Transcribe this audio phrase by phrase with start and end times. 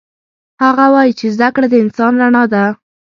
[0.63, 2.63] هغه وایي چې زده کړه د انسان رڼا ده